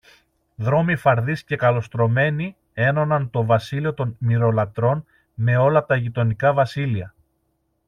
δρόμοι 0.55 0.95
φαρδείς 0.95 1.43
και 1.43 1.55
καλοστρωμένοι 1.55 2.55
ένωναν 2.73 3.29
το 3.29 3.45
βασίλειο 3.45 3.93
των 3.93 4.15
Μοιρολάτρων 4.19 5.05
με 5.35 5.57
όλα 5.57 5.85
τα 5.85 5.95
γειτονικά 5.95 6.53
βασίλεια. 6.53 7.13